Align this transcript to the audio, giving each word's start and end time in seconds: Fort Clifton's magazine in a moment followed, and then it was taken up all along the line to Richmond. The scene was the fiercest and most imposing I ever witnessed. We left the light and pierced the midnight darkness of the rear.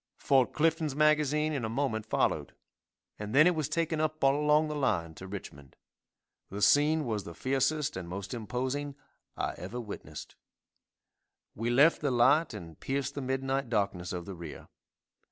Fort 0.17 0.51
Clifton's 0.51 0.95
magazine 0.95 1.53
in 1.53 1.63
a 1.63 1.69
moment 1.69 2.07
followed, 2.07 2.55
and 3.19 3.35
then 3.35 3.45
it 3.45 3.53
was 3.53 3.69
taken 3.69 4.01
up 4.01 4.23
all 4.23 4.35
along 4.35 4.67
the 4.67 4.75
line 4.75 5.13
to 5.13 5.27
Richmond. 5.27 5.75
The 6.49 6.63
scene 6.63 7.05
was 7.05 7.23
the 7.23 7.35
fiercest 7.35 7.95
and 7.95 8.09
most 8.09 8.33
imposing 8.33 8.95
I 9.37 9.53
ever 9.57 9.79
witnessed. 9.79 10.35
We 11.53 11.69
left 11.69 12.01
the 12.01 12.09
light 12.09 12.51
and 12.55 12.79
pierced 12.79 13.13
the 13.13 13.21
midnight 13.21 13.69
darkness 13.69 14.11
of 14.11 14.25
the 14.25 14.33
rear. 14.33 14.69